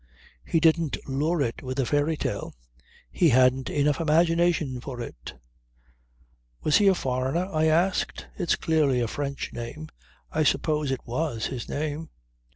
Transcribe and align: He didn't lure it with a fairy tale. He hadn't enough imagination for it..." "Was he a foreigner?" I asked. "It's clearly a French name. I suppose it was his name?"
He 0.43 0.59
didn't 0.59 0.97
lure 1.07 1.43
it 1.43 1.61
with 1.61 1.77
a 1.79 1.85
fairy 1.85 2.17
tale. 2.17 2.55
He 3.11 3.29
hadn't 3.29 3.69
enough 3.69 4.01
imagination 4.01 4.79
for 4.81 4.99
it..." 4.99 5.35
"Was 6.63 6.77
he 6.77 6.87
a 6.87 6.95
foreigner?" 6.95 7.45
I 7.45 7.65
asked. 7.65 8.25
"It's 8.35 8.55
clearly 8.55 8.99
a 8.99 9.07
French 9.07 9.53
name. 9.53 9.89
I 10.31 10.41
suppose 10.41 10.89
it 10.89 11.05
was 11.05 11.45
his 11.45 11.69
name?" 11.69 12.09